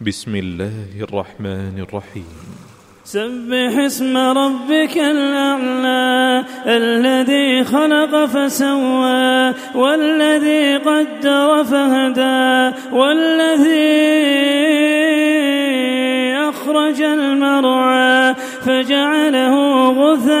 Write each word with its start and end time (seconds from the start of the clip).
بسم 0.00 0.36
الله 0.36 1.08
الرحمن 1.08 1.86
الرحيم. 1.88 2.36
سبح 3.04 3.78
اسم 3.78 4.16
ربك 4.16 4.96
الأعلى 4.96 6.44
الذي 6.66 7.64
خلق 7.64 8.24
فسوى 8.24 9.54
والذي 9.74 10.76
قدر 10.76 11.64
فهدى 11.64 12.76
والذي 12.92 13.96
أخرج 16.48 17.02
المرعى 17.02 18.34
فجعله 18.64 19.54
غثاء 19.92 20.36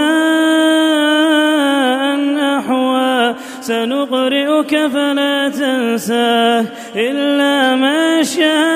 أحوى. 2.58 3.34
سنقرئك 3.60 4.86
فلا 4.86 5.48
تنساه 5.48 6.64
إلا 6.96 7.76
ما 7.76 8.22
شاء 8.22 8.75